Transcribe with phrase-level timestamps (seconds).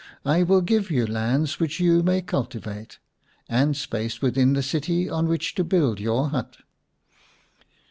[0.35, 2.97] "I will give you lands which you may cultivate,
[3.47, 6.57] and space within the city on which to build your hut."